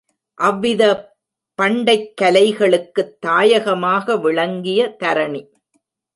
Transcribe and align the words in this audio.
அவ்வித 0.37 0.83
பண்டைக்கலைகளுக்குத் 1.59 3.13
தாயகமாக 3.19 4.17
விளங்கிய 4.17 4.95
தரணி. 4.99 5.43